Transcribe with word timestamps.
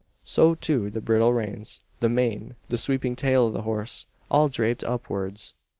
So, 0.23 0.55
too, 0.55 0.89
the 0.89 0.99
bridle 0.99 1.31
reins, 1.31 1.79
the 1.99 2.09
mane, 2.09 2.55
and 2.71 2.79
sweeping 2.79 3.15
tail 3.15 3.45
of 3.45 3.53
the 3.53 3.61
horse. 3.61 4.07
All 4.31 4.49
draped 4.49 4.83
upwards! 4.83 5.53